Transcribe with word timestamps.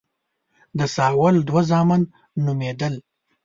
د 0.77 0.79
ساول 0.95 1.35
دوه 1.47 1.61
زامن 1.69 2.01
نومېدل. 2.45 2.93